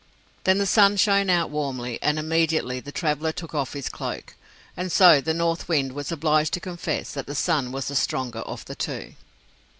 Then 0.45 0.57
the 0.57 0.65
Sun 0.65 0.97
shined 0.97 1.29
out 1.29 1.51
warmly, 1.51 1.99
and 2.01 2.17
immediately 2.17 2.79
the 2.79 2.91
traveler 2.91 3.31
took 3.31 3.53
off 3.53 3.73
his 3.73 3.87
cloak. 3.87 4.33
And 4.75 4.91
so 4.91 5.21
the 5.21 5.31
North 5.31 5.69
Wind 5.69 5.93
was 5.93 6.11
obliged 6.11 6.53
to 6.53 6.59
confess 6.59 7.11
that 7.11 7.27
the 7.27 7.35
Sun 7.35 7.71
was 7.71 7.87
the 7.87 7.95
stronger 7.95 8.39
of 8.39 8.65
the 8.65 8.73
two. 8.73 9.13